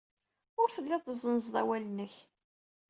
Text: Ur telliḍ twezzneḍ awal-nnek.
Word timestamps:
Ur 0.61 0.69
telliḍ 0.75 1.01
twezzneḍ 1.03 1.55
awal-nnek. 1.61 2.15